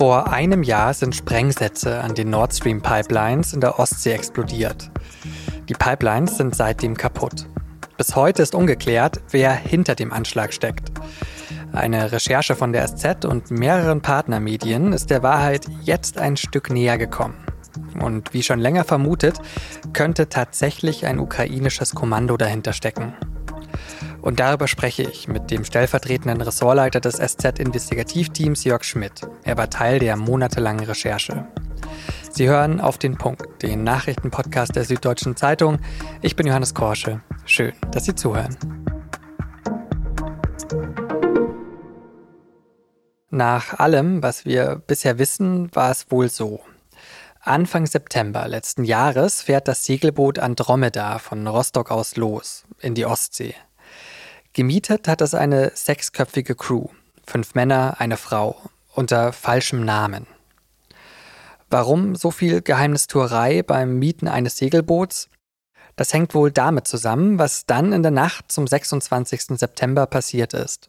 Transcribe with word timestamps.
Vor 0.00 0.32
einem 0.32 0.62
Jahr 0.62 0.94
sind 0.94 1.14
Sprengsätze 1.14 2.00
an 2.00 2.14
den 2.14 2.30
Nord 2.30 2.54
Stream 2.54 2.80
Pipelines 2.80 3.52
in 3.52 3.60
der 3.60 3.78
Ostsee 3.78 4.12
explodiert. 4.12 4.90
Die 5.68 5.74
Pipelines 5.74 6.38
sind 6.38 6.56
seitdem 6.56 6.96
kaputt. 6.96 7.46
Bis 7.98 8.16
heute 8.16 8.42
ist 8.42 8.54
ungeklärt, 8.54 9.20
wer 9.28 9.52
hinter 9.52 9.94
dem 9.94 10.10
Anschlag 10.10 10.54
steckt. 10.54 10.90
Eine 11.74 12.12
Recherche 12.12 12.56
von 12.56 12.72
der 12.72 12.88
SZ 12.88 13.26
und 13.26 13.50
mehreren 13.50 14.00
Partnermedien 14.00 14.94
ist 14.94 15.10
der 15.10 15.22
Wahrheit 15.22 15.66
jetzt 15.82 16.16
ein 16.16 16.38
Stück 16.38 16.70
näher 16.70 16.96
gekommen. 16.96 17.36
Und 18.00 18.32
wie 18.32 18.42
schon 18.42 18.58
länger 18.58 18.84
vermutet, 18.84 19.38
könnte 19.92 20.30
tatsächlich 20.30 21.04
ein 21.04 21.18
ukrainisches 21.18 21.94
Kommando 21.94 22.38
dahinter 22.38 22.72
stecken. 22.72 23.12
Und 24.22 24.40
darüber 24.40 24.68
spreche 24.68 25.02
ich 25.02 25.28
mit 25.28 25.50
dem 25.50 25.64
stellvertretenden 25.64 26.40
Ressortleiter 26.40 27.00
des 27.00 27.16
SZ-Investigativteams 27.16 28.64
Jörg 28.64 28.84
Schmidt. 28.84 29.26
Er 29.44 29.56
war 29.56 29.70
Teil 29.70 29.98
der 29.98 30.16
monatelangen 30.16 30.84
Recherche. 30.84 31.46
Sie 32.30 32.48
hören 32.48 32.80
auf 32.80 32.98
den 32.98 33.16
Punkt, 33.16 33.62
den 33.62 33.82
Nachrichtenpodcast 33.82 34.76
der 34.76 34.84
Süddeutschen 34.84 35.36
Zeitung. 35.36 35.78
Ich 36.22 36.36
bin 36.36 36.46
Johannes 36.46 36.74
Korsche. 36.74 37.22
Schön, 37.44 37.72
dass 37.90 38.04
Sie 38.04 38.14
zuhören. 38.14 38.56
Nach 43.30 43.78
allem, 43.78 44.22
was 44.22 44.44
wir 44.44 44.82
bisher 44.86 45.18
wissen, 45.18 45.74
war 45.74 45.90
es 45.90 46.10
wohl 46.10 46.28
so. 46.28 46.60
Anfang 47.40 47.86
September 47.86 48.46
letzten 48.48 48.84
Jahres 48.84 49.42
fährt 49.42 49.66
das 49.66 49.86
Segelboot 49.86 50.38
Andromeda 50.38 51.18
von 51.18 51.46
Rostock 51.46 51.90
aus 51.90 52.16
los 52.16 52.64
in 52.80 52.94
die 52.94 53.06
Ostsee. 53.06 53.54
Gemietet 54.52 55.06
hat 55.06 55.20
es 55.20 55.32
eine 55.32 55.70
sechsköpfige 55.76 56.56
Crew, 56.56 56.86
fünf 57.24 57.54
Männer, 57.54 58.00
eine 58.00 58.16
Frau, 58.16 58.56
unter 58.94 59.32
falschem 59.32 59.84
Namen. 59.84 60.26
Warum 61.70 62.16
so 62.16 62.32
viel 62.32 62.60
Geheimnistuerei 62.60 63.62
beim 63.62 64.00
Mieten 64.00 64.26
eines 64.26 64.56
Segelboots? 64.56 65.28
Das 65.94 66.12
hängt 66.12 66.34
wohl 66.34 66.50
damit 66.50 66.88
zusammen, 66.88 67.38
was 67.38 67.64
dann 67.64 67.92
in 67.92 68.02
der 68.02 68.10
Nacht 68.10 68.50
zum 68.50 68.66
26. 68.66 69.56
September 69.56 70.06
passiert 70.06 70.52
ist. 70.52 70.88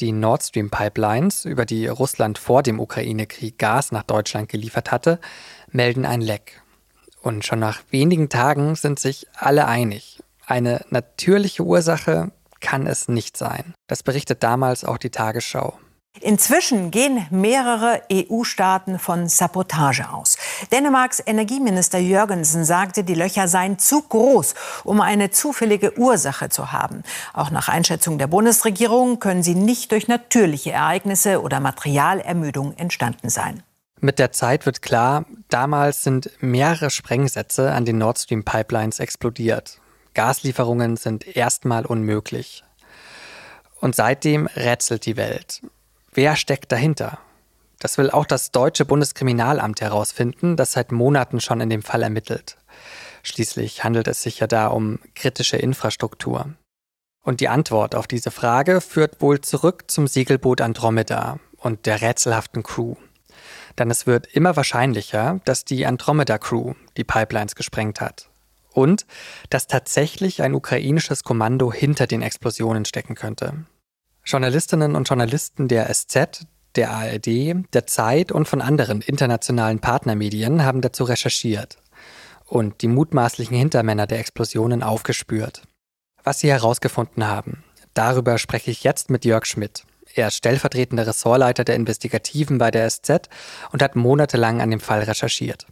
Die 0.00 0.12
Nord 0.12 0.42
Stream 0.42 0.70
Pipelines, 0.70 1.44
über 1.44 1.66
die 1.66 1.86
Russland 1.88 2.38
vor 2.38 2.62
dem 2.62 2.80
Ukraine-Krieg 2.80 3.58
Gas 3.58 3.92
nach 3.92 4.02
Deutschland 4.02 4.48
geliefert 4.48 4.92
hatte, 4.92 5.18
melden 5.72 6.06
ein 6.06 6.22
Leck. 6.22 6.62
Und 7.20 7.44
schon 7.44 7.58
nach 7.58 7.82
wenigen 7.90 8.30
Tagen 8.30 8.76
sind 8.76 8.98
sich 8.98 9.26
alle 9.34 9.66
einig. 9.66 10.22
Eine 10.46 10.86
natürliche 10.88 11.64
Ursache 11.64 12.30
kann 12.60 12.86
es 12.86 13.08
nicht 13.08 13.36
sein. 13.36 13.74
Das 13.86 14.02
berichtet 14.02 14.42
damals 14.42 14.84
auch 14.84 14.98
die 14.98 15.10
Tagesschau. 15.10 15.78
Inzwischen 16.20 16.90
gehen 16.90 17.26
mehrere 17.30 18.02
EU-Staaten 18.10 18.98
von 18.98 19.28
Sabotage 19.28 20.10
aus. 20.10 20.38
Dänemarks 20.72 21.22
Energieminister 21.24 21.98
Jürgensen 21.98 22.64
sagte, 22.64 23.04
die 23.04 23.14
Löcher 23.14 23.48
seien 23.48 23.78
zu 23.78 24.00
groß, 24.02 24.54
um 24.84 25.00
eine 25.00 25.30
zufällige 25.30 25.98
Ursache 25.98 26.48
zu 26.48 26.72
haben. 26.72 27.02
Auch 27.34 27.50
nach 27.50 27.68
Einschätzung 27.68 28.18
der 28.18 28.28
Bundesregierung 28.28 29.18
können 29.20 29.42
sie 29.42 29.54
nicht 29.54 29.92
durch 29.92 30.08
natürliche 30.08 30.72
Ereignisse 30.72 31.42
oder 31.42 31.60
Materialermüdung 31.60 32.72
entstanden 32.76 33.28
sein. 33.28 33.62
Mit 34.00 34.18
der 34.18 34.32
Zeit 34.32 34.66
wird 34.66 34.82
klar, 34.82 35.24
damals 35.48 36.02
sind 36.02 36.30
mehrere 36.40 36.90
Sprengsätze 36.90 37.72
an 37.72 37.84
den 37.84 37.98
Nord 37.98 38.18
Stream 38.18 38.44
Pipelines 38.44 39.00
explodiert. 39.00 39.80
Gaslieferungen 40.16 40.96
sind 40.96 41.36
erstmal 41.36 41.84
unmöglich. 41.84 42.64
Und 43.80 43.94
seitdem 43.94 44.46
rätselt 44.46 45.04
die 45.04 45.18
Welt. 45.18 45.60
Wer 46.10 46.36
steckt 46.36 46.72
dahinter? 46.72 47.18
Das 47.80 47.98
will 47.98 48.10
auch 48.10 48.24
das 48.24 48.50
deutsche 48.50 48.86
Bundeskriminalamt 48.86 49.82
herausfinden, 49.82 50.56
das 50.56 50.72
seit 50.72 50.90
Monaten 50.90 51.42
schon 51.42 51.60
in 51.60 51.68
dem 51.68 51.82
Fall 51.82 52.02
ermittelt. 52.02 52.56
Schließlich 53.22 53.84
handelt 53.84 54.08
es 54.08 54.22
sich 54.22 54.40
ja 54.40 54.46
da 54.46 54.68
um 54.68 55.00
kritische 55.14 55.58
Infrastruktur. 55.58 56.54
Und 57.22 57.40
die 57.40 57.48
Antwort 57.48 57.94
auf 57.94 58.06
diese 58.06 58.30
Frage 58.30 58.80
führt 58.80 59.20
wohl 59.20 59.42
zurück 59.42 59.84
zum 59.90 60.06
Segelboot 60.06 60.62
Andromeda 60.62 61.38
und 61.58 61.84
der 61.84 62.00
rätselhaften 62.00 62.62
Crew. 62.62 62.94
Denn 63.78 63.90
es 63.90 64.06
wird 64.06 64.26
immer 64.28 64.56
wahrscheinlicher, 64.56 65.42
dass 65.44 65.66
die 65.66 65.84
Andromeda 65.84 66.38
Crew 66.38 66.72
die 66.96 67.04
Pipelines 67.04 67.54
gesprengt 67.54 68.00
hat 68.00 68.30
und 68.76 69.06
dass 69.48 69.66
tatsächlich 69.66 70.42
ein 70.42 70.54
ukrainisches 70.54 71.24
Kommando 71.24 71.72
hinter 71.72 72.06
den 72.06 72.20
Explosionen 72.20 72.84
stecken 72.84 73.14
könnte. 73.14 73.64
Journalistinnen 74.24 74.94
und 74.96 75.08
Journalisten 75.08 75.66
der 75.66 75.92
SZ, 75.92 76.46
der 76.74 76.90
ARD, 76.90 77.64
der 77.72 77.86
Zeit 77.86 78.32
und 78.32 78.46
von 78.46 78.60
anderen 78.60 79.00
internationalen 79.00 79.78
Partnermedien 79.78 80.62
haben 80.62 80.82
dazu 80.82 81.04
recherchiert 81.04 81.78
und 82.44 82.82
die 82.82 82.88
mutmaßlichen 82.88 83.56
Hintermänner 83.56 84.06
der 84.06 84.18
Explosionen 84.18 84.82
aufgespürt. 84.82 85.62
Was 86.22 86.40
sie 86.40 86.50
herausgefunden 86.50 87.26
haben, 87.26 87.64
darüber 87.94 88.36
spreche 88.36 88.70
ich 88.70 88.84
jetzt 88.84 89.08
mit 89.08 89.24
Jörg 89.24 89.46
Schmidt. 89.46 89.84
Er 90.14 90.28
ist 90.28 90.36
stellvertretender 90.36 91.06
Ressortleiter 91.06 91.64
der 91.64 91.76
Investigativen 91.76 92.58
bei 92.58 92.70
der 92.70 92.90
SZ 92.90 93.30
und 93.72 93.82
hat 93.82 93.96
monatelang 93.96 94.60
an 94.60 94.70
dem 94.70 94.80
Fall 94.80 95.02
recherchiert. 95.02 95.66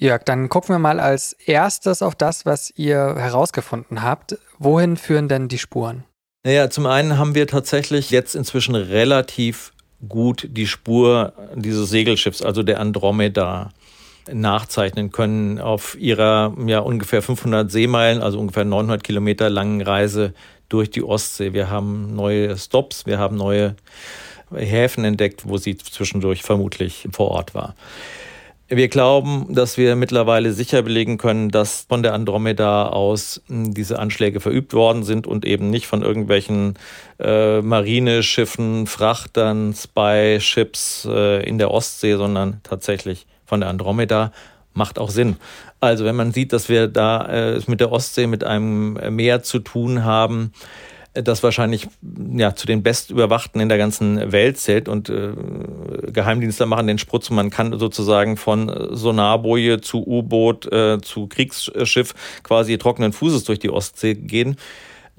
Jörg, 0.00 0.22
dann 0.24 0.48
gucken 0.48 0.74
wir 0.74 0.78
mal 0.78 1.00
als 1.00 1.32
erstes 1.44 2.02
auf 2.02 2.14
das, 2.14 2.46
was 2.46 2.72
ihr 2.76 3.16
herausgefunden 3.16 4.02
habt. 4.02 4.38
Wohin 4.58 4.96
führen 4.96 5.28
denn 5.28 5.48
die 5.48 5.58
Spuren? 5.58 6.04
Naja, 6.44 6.70
zum 6.70 6.86
einen 6.86 7.18
haben 7.18 7.34
wir 7.34 7.48
tatsächlich 7.48 8.10
jetzt 8.10 8.36
inzwischen 8.36 8.76
relativ 8.76 9.72
gut 10.08 10.46
die 10.50 10.68
Spur 10.68 11.32
dieses 11.56 11.90
Segelschiffs, 11.90 12.42
also 12.42 12.62
der 12.62 12.78
Andromeda, 12.78 13.70
nachzeichnen 14.32 15.10
können 15.10 15.58
auf 15.58 15.96
ihrer 15.98 16.54
ja 16.66 16.80
ungefähr 16.80 17.22
500 17.22 17.70
Seemeilen, 17.70 18.22
also 18.22 18.38
ungefähr 18.38 18.64
900 18.64 19.02
Kilometer 19.02 19.50
langen 19.50 19.80
Reise 19.80 20.34
durch 20.68 20.90
die 20.90 21.02
Ostsee. 21.02 21.54
Wir 21.54 21.70
haben 21.70 22.14
neue 22.14 22.56
Stops, 22.56 23.06
wir 23.06 23.18
haben 23.18 23.36
neue 23.36 23.74
Häfen 24.54 25.04
entdeckt, 25.04 25.48
wo 25.48 25.56
sie 25.56 25.76
zwischendurch 25.76 26.42
vermutlich 26.42 27.08
vor 27.10 27.30
Ort 27.30 27.54
war. 27.54 27.74
Wir 28.70 28.88
glauben, 28.88 29.46
dass 29.54 29.78
wir 29.78 29.96
mittlerweile 29.96 30.52
sicher 30.52 30.82
belegen 30.82 31.16
können, 31.16 31.48
dass 31.48 31.86
von 31.88 32.02
der 32.02 32.12
Andromeda 32.12 32.88
aus 32.88 33.40
hm, 33.46 33.72
diese 33.72 33.98
Anschläge 33.98 34.40
verübt 34.40 34.74
worden 34.74 35.04
sind 35.04 35.26
und 35.26 35.46
eben 35.46 35.70
nicht 35.70 35.86
von 35.86 36.02
irgendwelchen 36.02 36.74
äh, 37.18 37.62
Marineschiffen, 37.62 38.86
Frachtern, 38.86 39.72
Spy-Ships 39.72 41.08
äh, 41.10 41.48
in 41.48 41.56
der 41.56 41.70
Ostsee, 41.70 42.16
sondern 42.16 42.60
tatsächlich 42.62 43.26
von 43.46 43.60
der 43.60 43.70
Andromeda. 43.70 44.32
Macht 44.74 44.98
auch 44.98 45.10
Sinn. 45.10 45.36
Also 45.80 46.04
wenn 46.04 46.16
man 46.16 46.32
sieht, 46.32 46.52
dass 46.52 46.68
wir 46.68 46.88
da 46.88 47.24
äh, 47.24 47.60
mit 47.68 47.80
der 47.80 47.90
Ostsee, 47.90 48.26
mit 48.26 48.44
einem 48.44 48.98
Meer 49.16 49.42
zu 49.42 49.60
tun 49.60 50.04
haben, 50.04 50.52
das 51.22 51.42
wahrscheinlich 51.42 51.88
ja, 52.34 52.54
zu 52.54 52.66
den 52.66 52.82
bestüberwachten 52.82 53.60
in 53.60 53.68
der 53.68 53.78
ganzen 53.78 54.32
Welt 54.32 54.58
zählt 54.58 54.88
und 54.88 55.08
äh, 55.08 55.32
Geheimdienstler 56.12 56.66
machen 56.66 56.86
den 56.86 56.98
Sprutz, 56.98 57.30
man 57.30 57.50
kann 57.50 57.78
sozusagen 57.78 58.36
von 58.36 58.90
Sonarboje 58.92 59.80
zu 59.80 60.06
U-Boot 60.06 60.70
äh, 60.72 61.00
zu 61.00 61.26
Kriegsschiff 61.26 62.14
quasi 62.42 62.78
trockenen 62.78 63.12
Fußes 63.12 63.44
durch 63.44 63.58
die 63.58 63.70
Ostsee 63.70 64.14
gehen 64.14 64.56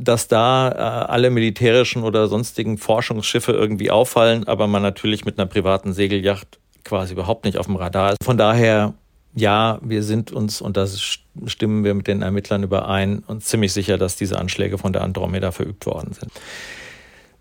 dass 0.02 0.30
da 0.30 0.70
äh, 0.70 1.12
alle 1.12 1.30
militärischen 1.30 2.04
oder 2.04 2.28
sonstigen 2.28 2.78
Forschungsschiffe 2.78 3.52
irgendwie 3.52 3.92
auffallen, 3.92 4.48
aber 4.48 4.66
man 4.66 4.82
natürlich 4.82 5.26
mit 5.26 5.38
einer 5.38 5.46
privaten 5.46 5.92
Segelyacht 5.92 6.58
quasi 6.86 7.14
überhaupt 7.14 7.44
nicht 7.44 7.58
auf 7.58 7.66
dem 7.66 7.76
Radar 7.76 8.12
ist. 8.12 8.24
Von 8.24 8.38
daher 8.38 8.94
ja, 9.40 9.80
wir 9.82 10.04
sind 10.04 10.32
uns, 10.32 10.62
und 10.62 10.78
das 10.78 11.20
stimmen 11.46 11.84
wir 11.84 11.94
mit 11.94 12.08
den 12.08 12.22
Ermittlern 12.22 12.64
überein, 12.64 13.20
uns 13.28 13.46
ziemlich 13.46 13.74
sicher, 13.74 13.98
dass 13.98 14.16
diese 14.16 14.38
Anschläge 14.38 14.78
von 14.78 14.94
der 14.94 15.04
Andromeda 15.04 15.52
verübt 15.52 15.86
worden 15.86 16.14
sind. 16.14 16.32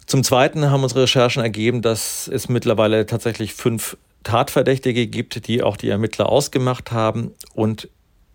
Zum 0.07 0.25
Zweiten 0.25 0.71
haben 0.71 0.83
unsere 0.83 1.03
Recherchen 1.03 1.43
ergeben, 1.43 1.83
dass 1.83 2.29
es 2.29 2.49
mittlerweile 2.49 3.05
tatsächlich 3.05 3.53
fünf 3.55 3.97
Tatverdächtige 4.23 5.07
gibt, 5.07 5.47
die 5.47 5.63
auch 5.63 5.77
die 5.77 5.91
Ermittler 5.91 6.29
ausgemacht 6.29 6.93
haben 6.93 7.33
und 7.55 7.89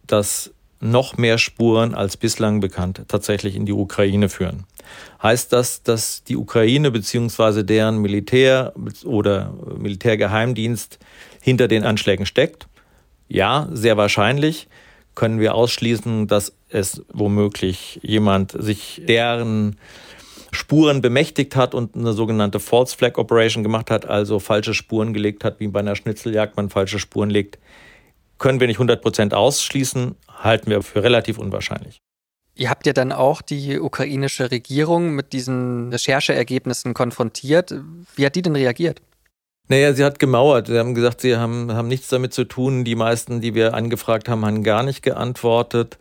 dass 0.06 0.52
noch 0.80 1.18
mehr 1.18 1.38
Spuren 1.38 1.96
als 1.96 2.18
bislang 2.18 2.60
bekannt 2.60 3.04
tatsächlich 3.08 3.56
in 3.56 3.66
die 3.66 3.72
Ukraine 3.72 4.28
führen. 4.28 4.66
Heißt 5.22 5.54
das, 5.54 5.82
dass 5.82 6.24
die 6.26 6.36
Ukraine 6.36 6.92
bzw. 6.92 7.64
deren 7.64 8.00
Militär 8.00 8.74
oder 9.06 9.54
Militärgeheimdienst 9.78 11.00
hinter 11.42 11.70
den 11.70 11.84
Anschlägen 11.86 12.26
steckt? 12.26 12.68
Ja, 13.28 13.68
sehr 13.72 13.98
wahrscheinlich 13.98 14.68
können 15.16 15.40
wir 15.40 15.56
ausschließen, 15.56 16.28
dass 16.28 16.54
es 16.70 17.04
womöglich 17.14 18.00
jemand 18.02 18.52
sich 18.52 19.02
deren 19.08 19.78
Spuren 20.52 21.02
bemächtigt 21.02 21.56
hat 21.56 21.74
und 21.74 21.96
eine 21.96 22.14
sogenannte 22.14 22.60
False 22.60 22.96
Flag 22.96 23.18
Operation 23.18 23.64
gemacht 23.64 23.90
hat, 23.90 24.06
also 24.06 24.40
falsche 24.40 24.74
Spuren 24.74 25.14
gelegt 25.14 25.44
hat, 25.44 25.60
wie 25.60 25.68
bei 25.68 25.80
einer 25.80 25.96
Schnitzeljagd 25.96 26.58
man 26.58 26.70
falsche 26.70 27.00
Spuren 27.00 27.30
legt. 27.30 27.58
Können 28.38 28.60
wir 28.60 28.68
nicht 28.68 28.80
100% 28.80 29.34
ausschließen, 29.34 30.16
halten 30.28 30.70
wir 30.70 30.82
für 30.82 31.04
relativ 31.04 31.38
unwahrscheinlich. 31.38 32.00
Ihr 32.56 32.70
habt 32.70 32.86
ja 32.86 32.94
dann 32.94 33.12
auch 33.12 33.42
die 33.42 33.80
ukrainische 33.80 34.52
Regierung 34.52 35.16
mit 35.16 35.34
diesen 35.34 35.90
Rechercheergebnissen 35.92 36.94
konfrontiert. 36.94 37.74
Wie 38.16 38.26
hat 38.26 38.36
die 38.36 38.44
denn 38.44 38.56
reagiert? 38.56 39.02
Naja, 39.70 39.94
sie 39.94 40.04
hat 40.04 40.20
gemauert. 40.20 40.68
Sie 40.68 40.78
haben 40.78 40.94
gesagt, 40.94 41.22
sie 41.22 41.38
haben, 41.38 41.72
haben 41.72 41.88
nichts 41.88 42.10
damit 42.10 42.34
zu 42.34 42.44
tun. 42.44 42.84
Die 42.84 42.96
meisten, 42.96 43.42
die 43.42 43.56
wir 43.56 43.74
angefragt 43.74 44.28
haben, 44.28 44.46
haben 44.46 44.64
gar 44.64 44.84
nicht 44.84 45.02
geantwortet. 45.02 45.98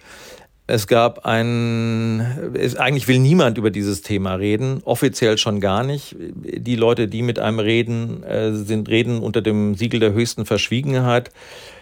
Es 0.67 0.87
gab 0.87 1.27
ein, 1.27 2.55
es, 2.55 2.77
eigentlich 2.77 3.09
will 3.09 3.19
niemand 3.19 3.59
über 3.59 3.71
dieses 3.71 4.03
Thema 4.03 4.35
reden, 4.35 4.81
offiziell 4.85 5.37
schon 5.37 5.61
gar 5.61 5.85
nicht. 5.85 6.17
Die 6.19 6.77
Leute, 6.77 7.09
die 7.09 7.23
mit 7.23 7.39
einem 7.39 7.59
reden, 7.59 8.23
äh, 8.23 8.53
sind 8.53 8.89
reden 8.89 9.21
unter 9.21 9.43
dem 9.43 9.75
Siegel 9.75 10.01
der 10.01 10.13
höchsten 10.13 10.47
Verschwiegenheit, 10.47 11.31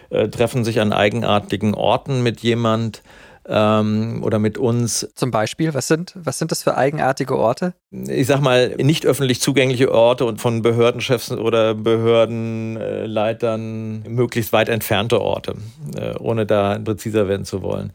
äh, 0.09 0.27
treffen 0.29 0.63
sich 0.65 0.81
an 0.81 0.93
eigenartigen 0.93 1.73
Orten 1.73 2.23
mit 2.23 2.41
jemand 2.41 3.03
ähm, 3.47 4.21
oder 4.23 4.39
mit 4.39 4.57
uns. 4.57 5.07
Zum 5.15 5.31
Beispiel, 5.31 5.73
was 5.73 5.87
sind, 5.87 6.13
was 6.15 6.39
sind 6.39 6.51
das 6.51 6.63
für 6.63 6.75
eigenartige 6.77 7.37
Orte? 7.37 7.73
Ich 7.91 8.27
sag 8.27 8.41
mal, 8.41 8.75
nicht 8.77 9.05
öffentlich 9.05 9.39
zugängliche 9.41 9.91
Orte 9.91 10.25
und 10.25 10.41
von 10.41 10.61
Behördenchefs 10.61 11.31
oder 11.31 11.75
Behördenleitern 11.75 14.03
möglichst 14.03 14.53
weit 14.53 14.69
entfernte 14.69 15.19
Orte, 15.21 15.55
äh, 15.95 16.15
ohne 16.17 16.45
da 16.45 16.79
präziser 16.79 17.27
werden 17.27 17.45
zu 17.45 17.61
wollen. 17.61 17.91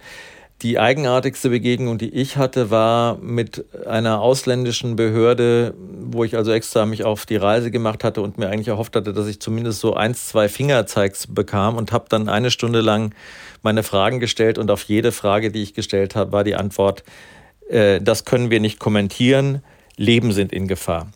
Die 0.63 0.79
eigenartigste 0.79 1.51
Begegnung, 1.51 1.99
die 1.99 2.09
ich 2.09 2.39
hatte, 2.39 2.71
war 2.71 3.19
mit 3.19 3.67
einer 3.87 4.23
ausländischen 4.23 4.97
Behörde, 4.97 5.75
wo 6.01 6.25
ich 6.25 6.35
also 6.35 6.51
extra 6.51 6.87
mich 6.87 7.05
auf 7.05 7.27
die 7.27 7.37
Reise 7.37 7.71
gemacht 7.71 8.03
hatte 8.03 8.23
und 8.23 8.39
mir 8.39 8.49
eigentlich 8.49 8.69
erhofft 8.69 8.97
hatte, 8.97 9.13
dass 9.13 9.27
ich 9.27 9.39
zumindest 9.39 9.81
so 9.81 9.93
eins, 9.93 10.29
zwei 10.29 10.49
Fingerzeigs 10.49 11.27
bekam 11.27 11.77
und 11.77 11.93
habe 11.93 12.07
dann 12.09 12.31
eine 12.31 12.51
Stunde 12.51 12.81
lang 12.81 13.15
meine 13.63 13.83
Fragen 13.83 14.19
gestellt 14.19 14.57
und 14.57 14.71
auf 14.71 14.85
jede 14.85 15.13
Frage, 15.13 15.51
die 15.51 15.63
ich 15.63 15.75
gestellt 15.75 16.15
habe, 16.17 16.33
war 16.33 16.43
die 16.43 16.55
Antwort, 16.55 17.05
äh, 17.69 18.01
das 18.01 18.25
können 18.25 18.51
wir 18.51 18.61
nicht 18.61 18.79
kommentieren, 18.79 19.63
Leben 19.97 20.33
sind 20.33 20.53
in 20.53 20.69
Gefahr. 20.69 21.09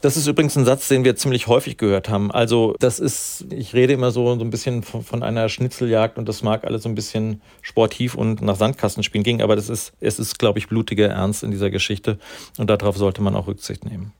Das 0.00 0.16
ist 0.16 0.26
übrigens 0.26 0.56
ein 0.56 0.64
Satz, 0.64 0.88
den 0.88 1.04
wir 1.04 1.14
ziemlich 1.16 1.46
häufig 1.46 1.76
gehört 1.76 2.08
haben. 2.08 2.30
Also 2.30 2.74
das 2.78 2.98
ist, 2.98 3.46
ich 3.50 3.74
rede 3.74 3.92
immer 3.92 4.10
so, 4.10 4.34
so 4.36 4.40
ein 4.40 4.50
bisschen 4.50 4.82
von, 4.82 5.02
von 5.02 5.22
einer 5.22 5.48
Schnitzeljagd 5.48 6.16
und 6.16 6.26
das 6.28 6.42
mag 6.42 6.64
alles 6.64 6.84
so 6.84 6.88
ein 6.88 6.94
bisschen 6.94 7.42
sportiv 7.60 8.14
und 8.14 8.40
nach 8.40 8.56
Sandkastenspielen 8.56 9.24
ging, 9.24 9.42
aber 9.42 9.56
das 9.56 9.68
ist, 9.68 9.92
es 10.00 10.18
ist, 10.18 10.38
glaube 10.38 10.58
ich, 10.58 10.68
blutiger 10.68 11.08
Ernst 11.08 11.42
in 11.42 11.50
dieser 11.50 11.70
Geschichte 11.70 12.18
und 12.56 12.70
darauf 12.70 12.96
sollte 12.96 13.20
man 13.20 13.36
auch 13.36 13.46
Rücksicht 13.46 13.84
nehmen. 13.84 14.12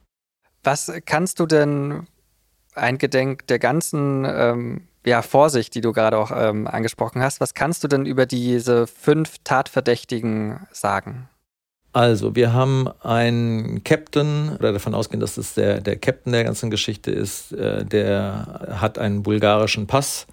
Was 0.63 0.91
kannst 1.05 1.39
du 1.39 1.47
denn 1.47 2.05
eingedenk 2.75 3.47
der 3.47 3.57
ganzen 3.57 4.25
ähm, 4.25 4.87
ja, 5.03 5.23
Vorsicht, 5.23 5.73
die 5.73 5.81
du 5.81 5.93
gerade 5.93 6.17
auch 6.17 6.31
ähm, 6.33 6.67
angesprochen 6.67 7.21
hast, 7.23 7.41
was 7.41 7.55
kannst 7.55 7.83
du 7.83 7.87
denn 7.87 8.05
über 8.05 8.27
diese 8.27 8.85
fünf 8.85 9.37
Tatverdächtigen 9.43 10.67
sagen? 10.71 11.27
Also, 11.93 12.35
wir 12.35 12.53
haben 12.53 12.87
einen 13.03 13.83
Captain, 13.83 14.55
oder 14.57 14.71
davon 14.71 14.95
ausgehen, 14.95 15.19
dass 15.19 15.35
das 15.35 15.55
der, 15.55 15.81
der 15.81 15.97
Captain 15.97 16.31
der 16.31 16.45
ganzen 16.45 16.69
Geschichte 16.69 17.11
ist, 17.11 17.51
äh, 17.51 17.83
der 17.83 18.77
hat 18.79 18.97
einen 18.97 19.23
bulgarischen 19.23 19.87
Pass 19.87 20.25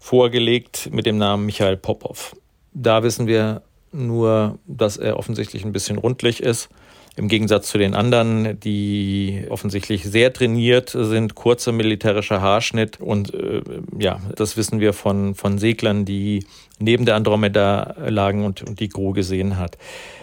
vorgelegt 0.00 0.90
mit 0.92 1.06
dem 1.06 1.16
Namen 1.16 1.46
Michael 1.46 1.78
Popov. 1.78 2.36
Da 2.74 3.02
wissen 3.02 3.26
wir 3.26 3.62
nur, 3.92 4.58
dass 4.66 4.98
er 4.98 5.18
offensichtlich 5.18 5.64
ein 5.64 5.72
bisschen 5.72 5.96
rundlich 5.96 6.42
ist. 6.42 6.68
Im 7.14 7.28
Gegensatz 7.28 7.68
zu 7.68 7.76
den 7.76 7.94
anderen, 7.94 8.58
die 8.60 9.44
offensichtlich 9.50 10.04
sehr 10.04 10.32
trainiert 10.32 10.96
sind, 10.96 11.34
kurzer 11.34 11.70
militärischer 11.72 12.40
Haarschnitt. 12.40 13.00
Und 13.00 13.34
äh, 13.34 13.60
ja, 13.98 14.20
das 14.34 14.56
wissen 14.56 14.80
wir 14.80 14.94
von, 14.94 15.34
von 15.34 15.58
Seglern, 15.58 16.06
die 16.06 16.46
neben 16.78 17.04
der 17.04 17.16
Andromeda 17.16 17.96
lagen 18.08 18.46
und, 18.46 18.62
und 18.62 18.80
die 18.80 18.88
Crew 18.88 19.12
gesehen 19.12 19.58
hat. 19.58 19.76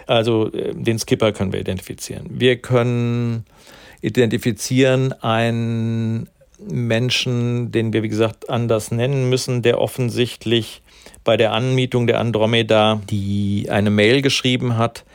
Also 0.08 0.52
äh, 0.52 0.74
den 0.74 0.98
Skipper 0.98 1.32
können 1.32 1.54
wir 1.54 1.60
identifizieren. 1.60 2.26
Wir 2.32 2.58
können 2.58 3.46
identifizieren 4.02 5.14
einen 5.14 6.28
Menschen, 6.68 7.72
den 7.72 7.94
wir, 7.94 8.02
wie 8.02 8.10
gesagt, 8.10 8.50
anders 8.50 8.90
nennen 8.90 9.30
müssen, 9.30 9.62
der 9.62 9.80
offensichtlich 9.80 10.82
bei 11.24 11.38
der 11.38 11.54
Anmietung 11.54 12.08
der 12.08 12.20
Andromeda 12.20 13.00
die 13.10 13.68
eine 13.70 13.92
Mail 13.92 14.24
geschrieben 14.24 14.78
hat 14.78 15.06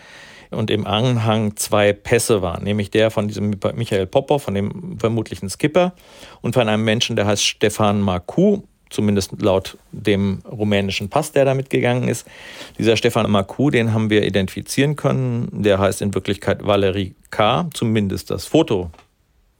und 0.54 0.70
im 0.70 0.86
Anhang 0.86 1.56
zwei 1.56 1.92
Pässe 1.92 2.42
waren, 2.42 2.64
nämlich 2.64 2.90
der 2.90 3.10
von 3.10 3.28
diesem 3.28 3.54
Michael 3.74 4.06
Popper, 4.06 4.38
von 4.38 4.54
dem 4.54 4.98
vermutlichen 4.98 5.50
Skipper 5.50 5.92
und 6.40 6.54
von 6.54 6.68
einem 6.68 6.84
Menschen, 6.84 7.16
der 7.16 7.26
heißt 7.26 7.44
Stefan 7.44 8.00
Marcu, 8.00 8.62
zumindest 8.94 9.42
laut 9.42 9.76
dem 9.92 10.40
rumänischen 10.50 11.10
Pass, 11.10 11.32
der 11.32 11.44
da 11.44 11.54
mitgegangen 11.54 12.08
ist. 12.08 12.26
Dieser 12.78 12.96
Stefan 12.96 13.30
Maku, 13.30 13.70
den 13.70 13.92
haben 13.92 14.08
wir 14.08 14.24
identifizieren 14.24 14.96
können. 14.96 15.48
Der 15.52 15.78
heißt 15.78 16.00
in 16.00 16.14
Wirklichkeit 16.14 16.64
Valerie 16.64 17.14
K. 17.30 17.68
Zumindest 17.74 18.30
das 18.30 18.46
Foto, 18.46 18.90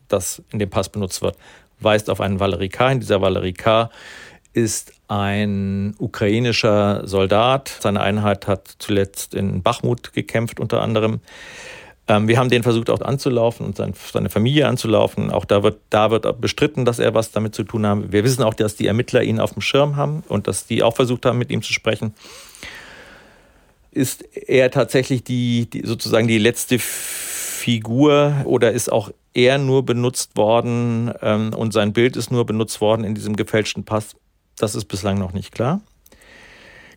das 0.08 0.42
in 0.52 0.58
dem 0.60 0.70
Pass 0.70 0.88
benutzt 0.88 1.20
wird, 1.20 1.36
weist 1.80 2.08
auf 2.08 2.20
einen 2.20 2.40
Valerie 2.40 2.68
K. 2.68 2.92
In 2.92 3.00
dieser 3.00 3.20
Valerie 3.20 3.52
K. 3.52 3.90
ist 4.54 4.92
ein 5.08 5.94
ukrainischer 5.98 7.06
Soldat. 7.06 7.76
Seine 7.80 8.00
Einheit 8.00 8.46
hat 8.46 8.74
zuletzt 8.78 9.34
in 9.34 9.62
Bachmut 9.62 10.12
gekämpft, 10.12 10.60
unter 10.60 10.80
anderem. 10.80 11.20
Ähm, 12.06 12.28
wir 12.28 12.38
haben 12.38 12.48
den 12.48 12.62
versucht 12.62 12.88
auch 12.88 13.00
anzulaufen 13.00 13.66
und 13.66 13.76
seine 13.76 14.30
Familie 14.30 14.68
anzulaufen. 14.68 15.30
Auch 15.30 15.44
da 15.44 15.62
wird, 15.62 15.78
da 15.90 16.10
wird 16.10 16.40
bestritten, 16.40 16.84
dass 16.84 16.98
er 16.98 17.14
was 17.14 17.32
damit 17.32 17.54
zu 17.54 17.64
tun 17.64 17.86
hat. 17.86 18.12
Wir 18.12 18.24
wissen 18.24 18.42
auch, 18.42 18.54
dass 18.54 18.76
die 18.76 18.86
Ermittler 18.86 19.22
ihn 19.22 19.40
auf 19.40 19.52
dem 19.52 19.62
Schirm 19.62 19.96
haben 19.96 20.22
und 20.28 20.46
dass 20.46 20.66
die 20.66 20.82
auch 20.82 20.94
versucht 20.94 21.26
haben, 21.26 21.38
mit 21.38 21.50
ihm 21.50 21.62
zu 21.62 21.72
sprechen. 21.72 22.14
Ist 23.90 24.22
er 24.34 24.70
tatsächlich 24.70 25.24
die, 25.24 25.68
die 25.68 25.86
sozusagen 25.86 26.28
die 26.28 26.38
letzte 26.38 26.78
Figur 26.78 28.34
oder 28.44 28.72
ist 28.72 28.90
auch 28.90 29.10
er 29.32 29.58
nur 29.58 29.84
benutzt 29.84 30.36
worden 30.36 31.12
ähm, 31.22 31.52
und 31.54 31.72
sein 31.72 31.92
Bild 31.92 32.16
ist 32.16 32.30
nur 32.30 32.46
benutzt 32.46 32.80
worden 32.80 33.04
in 33.04 33.14
diesem 33.14 33.34
gefälschten 33.36 33.84
Pass? 33.84 34.14
Das 34.56 34.74
ist 34.74 34.86
bislang 34.86 35.18
noch 35.18 35.32
nicht 35.32 35.52
klar. 35.52 35.80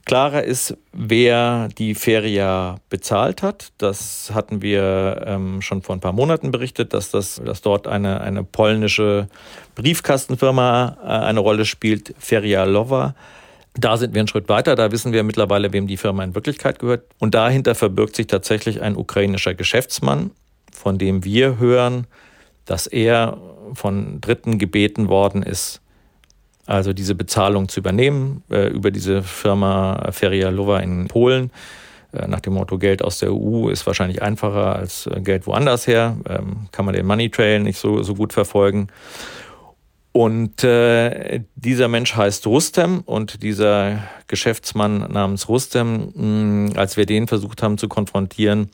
Klarer 0.07 0.43
ist, 0.43 0.77
wer 0.93 1.67
die 1.77 1.93
Feria 1.93 2.77
bezahlt 2.89 3.41
hat. 3.41 3.73
Das 3.77 4.31
hatten 4.33 4.61
wir 4.61 5.21
ähm, 5.25 5.61
schon 5.61 5.81
vor 5.81 5.97
ein 5.97 5.99
paar 5.99 6.13
Monaten 6.13 6.49
berichtet, 6.49 6.93
dass, 6.93 7.11
das, 7.11 7.41
dass 7.43 7.61
dort 7.61 7.87
eine, 7.87 8.21
eine 8.21 8.45
polnische 8.45 9.27
Briefkastenfirma 9.75 10.97
äh, 11.03 11.07
eine 11.07 11.41
Rolle 11.41 11.65
spielt, 11.65 12.15
Feria 12.19 12.63
Lowa. 12.63 13.15
Da 13.73 13.97
sind 13.97 14.13
wir 14.13 14.21
einen 14.21 14.29
Schritt 14.29 14.47
weiter. 14.47 14.75
Da 14.75 14.93
wissen 14.93 15.11
wir 15.11 15.23
mittlerweile, 15.23 15.73
wem 15.73 15.87
die 15.87 15.97
Firma 15.97 16.23
in 16.23 16.35
Wirklichkeit 16.35 16.79
gehört. 16.79 17.03
Und 17.19 17.35
dahinter 17.35 17.75
verbirgt 17.75 18.15
sich 18.15 18.27
tatsächlich 18.27 18.81
ein 18.81 18.95
ukrainischer 18.95 19.55
Geschäftsmann, 19.55 20.31
von 20.71 20.97
dem 20.97 21.25
wir 21.25 21.59
hören, 21.59 22.07
dass 22.63 22.87
er 22.87 23.37
von 23.73 24.21
Dritten 24.21 24.57
gebeten 24.57 25.09
worden 25.09 25.43
ist, 25.43 25.81
also 26.67 26.93
diese 26.93 27.15
Bezahlung 27.15 27.69
zu 27.69 27.79
übernehmen 27.79 28.43
äh, 28.51 28.67
über 28.67 28.91
diese 28.91 29.23
Firma 29.23 30.11
Feria 30.11 30.49
Lowa 30.49 30.79
in 30.79 31.07
Polen. 31.07 31.51
Äh, 32.13 32.27
nach 32.27 32.41
dem 32.41 32.53
Motto, 32.53 32.77
Geld 32.77 33.01
aus 33.01 33.19
der 33.19 33.33
EU 33.33 33.69
ist 33.69 33.87
wahrscheinlich 33.87 34.21
einfacher 34.21 34.75
als 34.75 35.07
äh, 35.07 35.21
Geld 35.21 35.47
woanders 35.47 35.87
her. 35.87 36.17
Ähm, 36.29 36.67
kann 36.71 36.85
man 36.85 36.93
den 36.93 37.05
Money 37.05 37.29
Trail 37.29 37.61
nicht 37.61 37.79
so, 37.79 38.03
so 38.03 38.15
gut 38.15 38.33
verfolgen. 38.33 38.87
Und 40.11 40.63
äh, 40.63 41.41
dieser 41.55 41.87
Mensch 41.87 42.15
heißt 42.15 42.47
Rustem 42.47 43.01
und 43.01 43.43
dieser 43.43 44.03
Geschäftsmann 44.25 45.11
namens 45.11 45.47
Rustem, 45.47 46.11
mh, 46.15 46.79
als 46.79 46.97
wir 46.97 47.05
den 47.05 47.27
versucht 47.27 47.61
haben 47.61 47.77
zu 47.77 47.87
konfrontieren, 47.87 48.71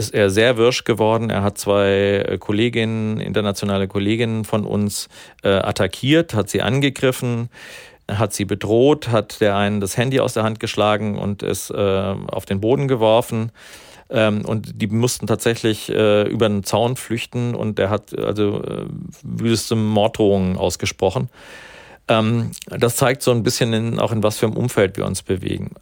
ist 0.00 0.14
er 0.14 0.30
sehr 0.30 0.56
wirsch 0.56 0.84
geworden. 0.84 1.28
Er 1.28 1.42
hat 1.42 1.58
zwei 1.58 2.24
äh, 2.26 2.38
Kolleginnen, 2.38 3.20
internationale 3.20 3.86
Kolleginnen 3.86 4.44
von 4.44 4.64
uns 4.64 5.08
äh, 5.42 5.50
attackiert, 5.50 6.32
hat 6.32 6.48
sie 6.48 6.62
angegriffen, 6.62 7.50
hat 8.10 8.32
sie 8.32 8.46
bedroht, 8.46 9.08
hat 9.08 9.42
der 9.42 9.56
einen 9.56 9.80
das 9.80 9.98
Handy 9.98 10.18
aus 10.18 10.32
der 10.32 10.42
Hand 10.42 10.58
geschlagen 10.58 11.18
und 11.18 11.42
es 11.42 11.68
äh, 11.68 11.74
auf 11.74 12.46
den 12.46 12.60
Boden 12.60 12.88
geworfen. 12.88 13.52
Ähm, 14.08 14.44
und 14.46 14.80
die 14.80 14.86
mussten 14.86 15.26
tatsächlich 15.26 15.90
äh, 15.90 16.22
über 16.22 16.46
einen 16.46 16.64
Zaun 16.64 16.96
flüchten 16.96 17.54
und 17.54 17.78
er 17.78 17.90
hat 17.90 18.18
also 18.18 18.62
äh, 18.62 18.86
wüste 19.22 19.76
Morddrohungen 19.76 20.56
ausgesprochen. 20.56 21.28
Ähm, 22.08 22.52
das 22.66 22.96
zeigt 22.96 23.22
so 23.22 23.32
ein 23.32 23.42
bisschen 23.42 23.74
in, 23.74 24.00
auch 24.00 24.12
in 24.12 24.22
was 24.22 24.38
für 24.38 24.46
einem 24.46 24.56
Umfeld 24.56 24.96
wir 24.96 25.04
uns 25.04 25.22
bewegen 25.22 25.74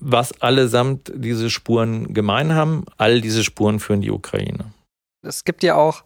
was 0.00 0.40
allesamt 0.40 1.12
diese 1.14 1.50
Spuren 1.50 2.12
gemein 2.14 2.54
haben. 2.54 2.84
All 2.96 3.20
diese 3.20 3.44
Spuren 3.44 3.80
führen 3.80 4.00
die 4.00 4.10
Ukraine. 4.10 4.72
Es 5.22 5.44
gibt 5.44 5.62
ja 5.62 5.76
auch 5.76 6.04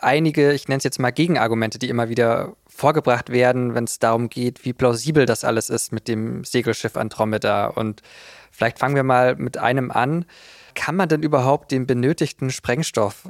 einige, 0.00 0.52
ich 0.52 0.68
nenne 0.68 0.78
es 0.78 0.84
jetzt 0.84 0.98
mal 0.98 1.10
Gegenargumente, 1.10 1.78
die 1.78 1.88
immer 1.88 2.08
wieder 2.08 2.56
vorgebracht 2.66 3.30
werden, 3.30 3.74
wenn 3.74 3.84
es 3.84 3.98
darum 3.98 4.28
geht, 4.28 4.64
wie 4.64 4.72
plausibel 4.72 5.26
das 5.26 5.44
alles 5.44 5.70
ist 5.70 5.92
mit 5.92 6.08
dem 6.08 6.44
Segelschiff 6.44 6.96
Andromeda. 6.96 7.66
Und 7.66 8.02
vielleicht 8.50 8.78
fangen 8.78 8.96
wir 8.96 9.02
mal 9.02 9.36
mit 9.36 9.58
einem 9.58 9.90
an. 9.90 10.26
Kann 10.74 10.96
man 10.96 11.08
denn 11.08 11.22
überhaupt 11.22 11.72
den 11.72 11.86
benötigten 11.86 12.50
Sprengstoff, 12.50 13.28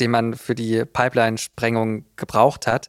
den 0.00 0.10
man 0.10 0.34
für 0.34 0.54
die 0.54 0.84
Pipeline-Sprengung 0.84 2.04
gebraucht 2.16 2.66
hat, 2.66 2.88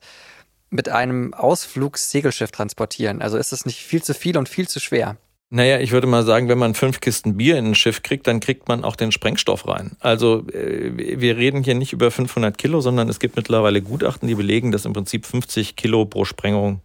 mit 0.69 0.89
einem 0.89 1.33
Ausflugssegelschiff 1.33 2.51
transportieren? 2.51 3.21
Also 3.21 3.37
ist 3.37 3.53
es 3.53 3.65
nicht 3.65 3.79
viel 3.79 4.01
zu 4.01 4.13
viel 4.13 4.37
und 4.37 4.49
viel 4.49 4.67
zu 4.67 4.79
schwer? 4.79 5.17
Naja, 5.53 5.79
ich 5.79 5.91
würde 5.91 6.07
mal 6.07 6.23
sagen, 6.23 6.47
wenn 6.47 6.57
man 6.57 6.75
fünf 6.75 7.01
Kisten 7.01 7.35
Bier 7.35 7.57
in 7.57 7.67
ein 7.67 7.75
Schiff 7.75 8.03
kriegt, 8.03 8.25
dann 8.25 8.39
kriegt 8.39 8.69
man 8.69 8.85
auch 8.85 8.95
den 8.95 9.11
Sprengstoff 9.11 9.67
rein. 9.67 9.97
Also 9.99 10.47
äh, 10.47 11.19
wir 11.19 11.35
reden 11.35 11.61
hier 11.61 11.75
nicht 11.75 11.91
über 11.91 12.09
500 12.09 12.57
Kilo, 12.57 12.79
sondern 12.79 13.09
es 13.09 13.19
gibt 13.19 13.35
mittlerweile 13.35 13.81
Gutachten, 13.81 14.29
die 14.29 14.35
belegen, 14.35 14.71
dass 14.71 14.85
im 14.85 14.93
Prinzip 14.93 15.25
50 15.25 15.75
Kilo 15.75 16.05
pro 16.05 16.23
Sprengung 16.23 16.79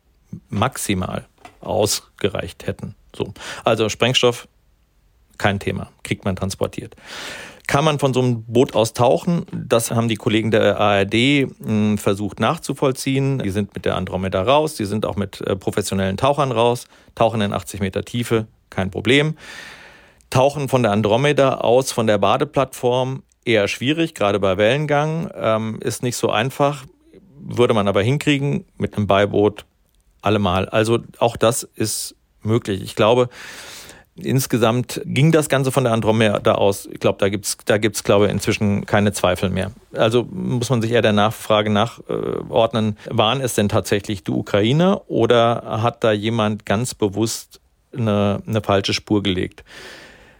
maximal 0.49 1.26
ausgereicht 1.61 2.66
hätten. 2.66 2.96
So. 3.14 3.32
Also 3.62 3.88
Sprengstoff, 3.88 4.49
kein 5.38 5.61
Thema, 5.61 5.92
kriegt 6.02 6.25
man 6.25 6.35
transportiert. 6.35 6.96
Kann 7.66 7.85
man 7.85 7.99
von 7.99 8.14
so 8.14 8.20
einem 8.20 8.44
Boot 8.44 8.76
aus 8.76 8.92
tauchen? 8.92 9.44
Das 9.52 9.90
haben 9.90 10.08
die 10.08 10.14
Kollegen 10.14 10.50
der 10.50 10.78
ARD 10.78 11.14
hm, 11.14 11.99
versucht 11.99 12.38
nachzuvollziehen. 12.38 13.40
Die 13.40 13.50
sind 13.50 13.75
mit 13.75 13.85
der 13.85 13.96
Andromeda 13.96 14.42
raus, 14.42 14.75
die 14.75 14.85
sind 14.85 15.04
auch 15.04 15.16
mit 15.16 15.40
äh, 15.40 15.56
professionellen 15.56 16.16
Tauchern 16.16 16.52
raus, 16.52 16.87
tauchen 17.14 17.40
in 17.40 17.52
80 17.52 17.80
Meter 17.80 18.04
Tiefe, 18.04 18.46
kein 18.70 18.90
Problem. 18.90 19.37
Tauchen 20.30 20.68
von 20.68 20.82
der 20.82 20.92
Andromeda 20.92 21.56
aus, 21.56 21.90
von 21.90 22.06
der 22.06 22.18
Badeplattform, 22.18 23.23
eher 23.44 23.66
schwierig, 23.68 24.14
gerade 24.14 24.38
bei 24.38 24.56
Wellengang, 24.56 25.30
ähm, 25.35 25.78
ist 25.80 26.02
nicht 26.02 26.16
so 26.16 26.30
einfach, 26.30 26.85
würde 27.40 27.75
man 27.75 27.88
aber 27.88 28.02
hinkriegen 28.02 28.64
mit 28.76 28.96
einem 28.96 29.06
Beiboot 29.06 29.64
allemal. 30.23 30.68
Also 30.68 30.99
auch 31.18 31.37
das 31.37 31.62
ist 31.62 32.16
möglich. 32.42 32.82
Ich 32.82 32.94
glaube, 32.96 33.28
Insgesamt 34.18 35.02
ging 35.04 35.30
das 35.30 35.50
Ganze 35.50 35.70
von 35.70 35.85
der 35.85 35.92
Andromeda 35.92 36.54
aus. 36.54 36.88
Ich 36.90 37.00
glaube, 37.00 37.18
da 37.18 37.28
gibt's, 37.28 37.58
da 37.66 37.76
gibt's, 37.76 38.02
glaube 38.02 38.26
ich, 38.26 38.32
inzwischen 38.32 38.87
keine 38.87 39.12
Zweifel 39.12 39.50
mehr. 39.50 39.73
Also 39.92 40.26
muss 40.30 40.70
man 40.70 40.80
sich 40.80 40.92
eher 40.92 41.02
der 41.02 41.12
Nachfrage 41.12 41.68
nachordnen, 41.68 42.96
waren 43.11 43.42
es 43.42 43.54
denn 43.54 43.68
tatsächlich 43.68 44.25
die 44.25 44.30
Ukrainer 44.30 45.02
oder 45.08 45.82
hat 45.82 46.02
da 46.02 46.12
jemand 46.12 46.64
ganz 46.64 46.94
bewusst 46.94 47.61
eine, 47.94 48.42
eine 48.46 48.62
falsche 48.62 48.94
Spur 48.94 49.23
gelegt? 49.23 49.64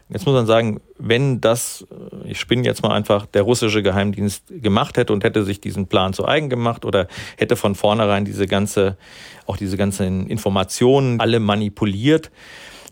Jetzt 0.09 0.25
muss 0.25 0.37
man 0.37 0.47
sagen, 0.47 0.81
wenn 0.99 1.41
das, 1.41 1.85
ich 2.25 2.39
spinne 2.39 2.63
jetzt 2.63 2.83
mal 2.83 2.93
einfach, 2.93 3.27
der 3.27 3.43
russische 3.43 3.83
Geheimdienst 3.83 4.45
gemacht 4.49 4.97
hätte 4.97 5.13
und 5.13 5.25
hätte 5.25 5.45
sich 5.45 5.61
diesen 5.61 5.89
Plan 5.89 6.13
zu 6.13 6.27
eigen 6.27 6.49
gemacht 6.49 6.85
oder 6.85 7.09
hätte 7.37 7.57
von 7.57 7.75
vornherein 7.75 8.25
diese 8.25 8.47
ganze, 8.47 8.97
auch 9.47 9.57
diese 9.57 9.77
ganzen 9.77 10.29
Informationen 10.29 11.21
alle 11.21 11.41
manipuliert, 11.41 12.31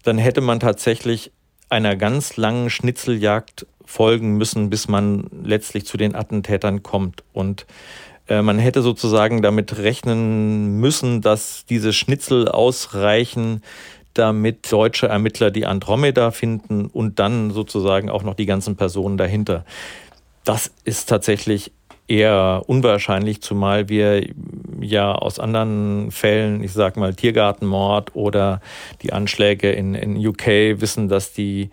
dann 0.04 0.18
hätte 0.18 0.40
man 0.40 0.60
tatsächlich 0.60 1.32
einer 1.68 1.96
ganz 1.96 2.36
langen 2.36 2.70
Schnitzeljagd 2.70 3.66
folgen 3.84 4.36
müssen, 4.36 4.70
bis 4.70 4.88
man 4.88 5.28
letztlich 5.42 5.86
zu 5.86 5.96
den 5.96 6.14
Attentätern 6.14 6.82
kommt. 6.82 7.24
Und 7.32 7.66
äh, 8.28 8.42
man 8.42 8.58
hätte 8.58 8.82
sozusagen 8.82 9.42
damit 9.42 9.78
rechnen 9.78 10.78
müssen, 10.78 11.20
dass 11.20 11.64
diese 11.66 11.92
Schnitzel 11.92 12.48
ausreichen, 12.48 13.62
damit 14.14 14.70
deutsche 14.70 15.08
Ermittler 15.08 15.50
die 15.50 15.66
Andromeda 15.66 16.30
finden 16.30 16.86
und 16.86 17.18
dann 17.18 17.50
sozusagen 17.50 18.08
auch 18.08 18.22
noch 18.22 18.34
die 18.34 18.46
ganzen 18.46 18.76
Personen 18.76 19.16
dahinter. 19.16 19.64
Das 20.44 20.70
ist 20.84 21.08
tatsächlich 21.08 21.72
eher 22.06 22.62
unwahrscheinlich, 22.66 23.40
zumal 23.40 23.88
wir 23.88 24.26
ja 24.80 25.12
aus 25.12 25.38
anderen 25.38 26.10
Fällen, 26.10 26.62
ich 26.62 26.72
sag 26.72 26.96
mal 26.96 27.14
Tiergartenmord 27.14 28.14
oder 28.14 28.60
die 29.02 29.12
Anschläge 29.12 29.72
in, 29.72 29.94
in 29.94 30.26
UK 30.26 30.46
wissen, 30.80 31.08
dass 31.08 31.32
die 31.32 31.70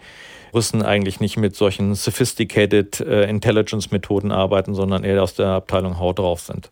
Russen 0.53 0.83
eigentlich 0.83 1.19
nicht 1.19 1.37
mit 1.37 1.55
solchen 1.55 1.95
sophisticated 1.95 2.99
äh, 2.99 3.29
Intelligence-Methoden 3.29 4.31
arbeiten, 4.31 4.73
sondern 4.73 5.03
eher 5.03 5.23
aus 5.23 5.33
der 5.33 5.47
Abteilung 5.47 5.97
Haut 5.99 6.19
drauf 6.19 6.41
sind. 6.41 6.71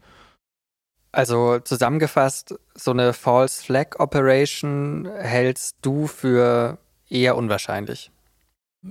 Also 1.12 1.60
zusammengefasst, 1.60 2.56
so 2.76 2.92
eine 2.92 3.14
False 3.14 3.64
Flag 3.64 4.00
Operation 4.00 5.10
hältst 5.18 5.78
du 5.82 6.08
für 6.08 6.78
eher 7.10 7.36
unwahrscheinlich? 7.36 8.12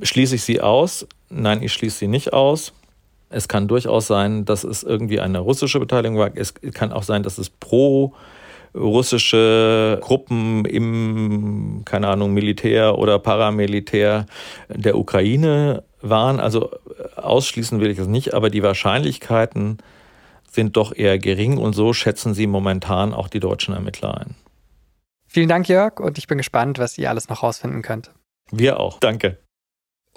Schließe 0.02 0.34
ich 0.34 0.42
sie 0.42 0.60
aus? 0.60 1.06
Nein, 1.28 1.62
ich 1.62 1.72
schließe 1.72 1.98
sie 1.98 2.08
nicht 2.08 2.32
aus. 2.32 2.72
Es 3.30 3.48
kann 3.48 3.68
durchaus 3.68 4.06
sein, 4.06 4.44
dass 4.44 4.64
es 4.64 4.82
irgendwie 4.82 5.20
eine 5.20 5.40
russische 5.40 5.80
Beteiligung 5.80 6.18
war. 6.18 6.30
Es 6.34 6.54
kann 6.54 6.92
auch 6.92 7.02
sein, 7.02 7.22
dass 7.22 7.38
es 7.38 7.50
pro 7.50 8.14
russische 8.74 9.98
Gruppen 10.02 10.64
im, 10.64 11.82
keine 11.84 12.08
Ahnung, 12.08 12.32
Militär 12.32 12.98
oder 12.98 13.18
Paramilitär 13.18 14.26
der 14.68 14.96
Ukraine 14.98 15.84
waren. 16.00 16.40
Also 16.40 16.70
äh, 16.70 17.20
ausschließen 17.20 17.80
will 17.80 17.90
ich 17.90 17.98
es 17.98 18.06
nicht, 18.06 18.34
aber 18.34 18.50
die 18.50 18.62
Wahrscheinlichkeiten 18.62 19.78
sind 20.50 20.76
doch 20.76 20.94
eher 20.94 21.18
gering 21.18 21.58
und 21.58 21.74
so 21.74 21.92
schätzen 21.92 22.34
sie 22.34 22.46
momentan 22.46 23.12
auch 23.12 23.28
die 23.28 23.40
deutschen 23.40 23.74
Ermittler 23.74 24.18
ein. 24.18 24.34
Vielen 25.26 25.48
Dank, 25.48 25.68
Jörg, 25.68 26.00
und 26.00 26.16
ich 26.16 26.26
bin 26.26 26.38
gespannt, 26.38 26.78
was 26.78 26.96
ihr 26.96 27.10
alles 27.10 27.28
noch 27.28 27.42
rausfinden 27.42 27.82
könnt. 27.82 28.12
Wir 28.50 28.80
auch. 28.80 28.98
Danke. 28.98 29.38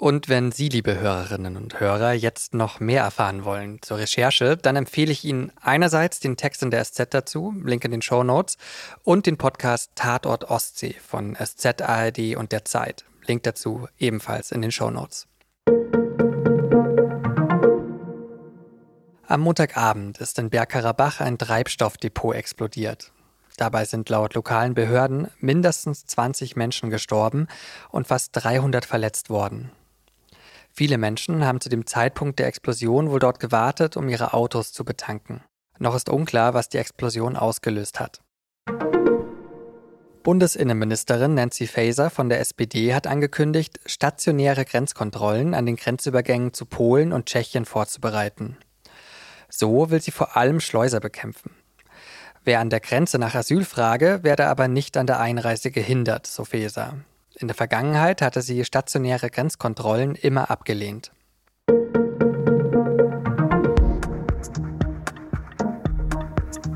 Und 0.02 0.28
wenn 0.28 0.50
Sie, 0.50 0.68
liebe 0.68 0.98
Hörerinnen 0.98 1.56
und 1.56 1.78
Hörer, 1.78 2.12
jetzt 2.12 2.54
noch 2.54 2.80
mehr 2.80 3.04
erfahren 3.04 3.44
wollen 3.44 3.80
zur 3.82 3.98
Recherche, 3.98 4.56
dann 4.56 4.74
empfehle 4.74 5.12
ich 5.12 5.24
Ihnen 5.24 5.52
einerseits 5.60 6.18
den 6.18 6.36
Text 6.36 6.64
in 6.64 6.72
der 6.72 6.84
SZ 6.84 7.06
dazu, 7.10 7.54
Link 7.62 7.84
in 7.84 7.92
den 7.92 8.02
Show 8.02 8.24
Notes, 8.24 8.58
und 9.04 9.26
den 9.26 9.36
Podcast 9.36 9.92
Tatort 9.94 10.50
Ostsee 10.50 10.96
von 11.06 11.36
SZ, 11.36 11.82
ARD 11.82 12.34
und 12.34 12.50
der 12.50 12.64
Zeit. 12.64 13.04
Link 13.28 13.44
dazu 13.44 13.86
ebenfalls 13.96 14.50
in 14.50 14.60
den 14.60 14.72
Show 14.72 14.90
Notes. 14.90 15.28
Am 19.28 19.40
Montagabend 19.40 20.18
ist 20.18 20.36
in 20.40 20.50
Bergkarabach 20.50 21.20
ein 21.20 21.38
Treibstoffdepot 21.38 22.34
explodiert. 22.34 23.12
Dabei 23.56 23.84
sind 23.84 24.08
laut 24.08 24.34
lokalen 24.34 24.74
Behörden 24.74 25.28
mindestens 25.38 26.06
20 26.06 26.56
Menschen 26.56 26.90
gestorben 26.90 27.46
und 27.92 28.08
fast 28.08 28.30
300 28.32 28.84
verletzt 28.84 29.30
worden. 29.30 29.70
Viele 30.74 30.96
Menschen 30.96 31.44
haben 31.44 31.60
zu 31.60 31.68
dem 31.68 31.86
Zeitpunkt 31.86 32.38
der 32.38 32.46
Explosion 32.46 33.10
wohl 33.10 33.20
dort 33.20 33.40
gewartet, 33.40 33.98
um 33.98 34.08
ihre 34.08 34.32
Autos 34.32 34.72
zu 34.72 34.86
betanken. 34.86 35.42
Noch 35.78 35.94
ist 35.94 36.08
unklar, 36.08 36.54
was 36.54 36.70
die 36.70 36.78
Explosion 36.78 37.36
ausgelöst 37.36 38.00
hat. 38.00 38.22
Bundesinnenministerin 40.22 41.34
Nancy 41.34 41.66
Faeser 41.66 42.08
von 42.08 42.30
der 42.30 42.40
SPD 42.40 42.94
hat 42.94 43.06
angekündigt, 43.06 43.80
stationäre 43.84 44.64
Grenzkontrollen 44.64 45.52
an 45.52 45.66
den 45.66 45.76
Grenzübergängen 45.76 46.54
zu 46.54 46.64
Polen 46.64 47.12
und 47.12 47.26
Tschechien 47.26 47.66
vorzubereiten. 47.66 48.56
So 49.50 49.90
will 49.90 50.00
sie 50.00 50.12
vor 50.12 50.36
allem 50.36 50.60
Schleuser 50.60 51.00
bekämpfen. 51.00 51.50
Wer 52.44 52.60
an 52.60 52.70
der 52.70 52.80
Grenze 52.80 53.18
nach 53.18 53.34
Asyl 53.34 53.64
frage, 53.64 54.20
werde 54.22 54.46
aber 54.46 54.68
nicht 54.68 54.96
an 54.96 55.06
der 55.06 55.20
Einreise 55.20 55.70
gehindert, 55.70 56.26
so 56.26 56.44
Faeser. 56.44 56.96
In 57.34 57.48
der 57.48 57.54
Vergangenheit 57.54 58.20
hatte 58.20 58.42
sie 58.42 58.64
stationäre 58.64 59.30
Grenzkontrollen 59.30 60.14
immer 60.14 60.50
abgelehnt. 60.50 61.12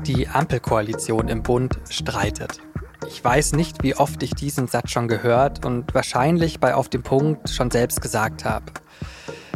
Die 0.05 0.27
Ampelkoalition 0.27 1.27
im 1.27 1.43
Bund 1.43 1.79
streitet. 1.89 2.59
Ich 3.07 3.23
weiß 3.23 3.53
nicht, 3.53 3.83
wie 3.83 3.95
oft 3.95 4.23
ich 4.23 4.31
diesen 4.31 4.67
Satz 4.67 4.91
schon 4.91 5.07
gehört 5.07 5.65
und 5.65 5.93
wahrscheinlich 5.93 6.59
bei 6.59 6.73
Auf 6.73 6.89
dem 6.89 7.03
Punkt 7.03 7.49
schon 7.49 7.69
selbst 7.69 8.01
gesagt 8.01 8.43
habe. 8.43 8.65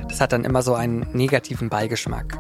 Das 0.08 0.22
hat 0.22 0.34
dann 0.34 0.46
immer 0.46 0.62
so 0.62 0.76
einen 0.76 1.08
negativen 1.14 1.70
Beigeschmack. 1.70 2.38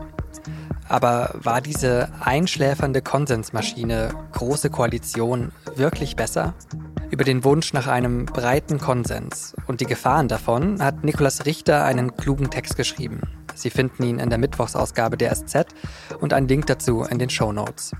Aber 0.87 1.31
war 1.33 1.61
diese 1.61 2.09
einschläfernde 2.19 3.01
Konsensmaschine 3.01 4.13
Große 4.33 4.69
Koalition 4.69 5.51
wirklich 5.75 6.15
besser? 6.15 6.53
Über 7.11 7.25
den 7.25 7.43
Wunsch 7.43 7.73
nach 7.73 7.87
einem 7.87 8.25
breiten 8.25 8.79
Konsens 8.79 9.53
und 9.67 9.81
die 9.81 9.85
Gefahren 9.85 10.29
davon 10.29 10.81
hat 10.81 11.03
Nikolaus 11.03 11.45
Richter 11.45 11.83
einen 11.83 12.15
klugen 12.15 12.49
Text 12.49 12.77
geschrieben. 12.77 13.19
Sie 13.53 13.69
finden 13.69 14.03
ihn 14.03 14.17
in 14.17 14.29
der 14.29 14.39
Mittwochsausgabe 14.39 15.17
der 15.17 15.35
SZ 15.35 15.65
und 16.21 16.31
einen 16.31 16.47
Link 16.47 16.67
dazu 16.67 17.03
in 17.03 17.19
den 17.19 17.29
Show 17.29 17.51
Notes. 17.51 17.91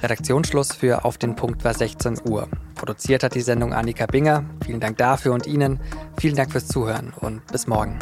Redaktionsschluss 0.00 0.72
für 0.72 1.04
Auf 1.04 1.18
den 1.18 1.34
Punkt 1.34 1.64
war 1.64 1.74
16 1.74 2.20
Uhr. 2.28 2.48
Produziert 2.76 3.24
hat 3.24 3.34
die 3.34 3.40
Sendung 3.40 3.72
Annika 3.72 4.06
Binger. 4.06 4.44
Vielen 4.64 4.80
Dank 4.80 4.98
dafür 4.98 5.34
und 5.34 5.48
Ihnen. 5.48 5.80
Vielen 6.16 6.36
Dank 6.36 6.52
fürs 6.52 6.68
Zuhören 6.68 7.12
und 7.20 7.44
bis 7.48 7.66
morgen. 7.66 7.98